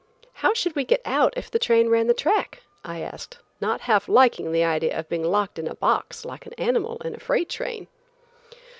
[0.33, 4.09] "How should we get out if the train ran the track?" I asked, not half
[4.09, 7.49] liking the idea of being locked in a box like an animal in a freight
[7.49, 7.87] train.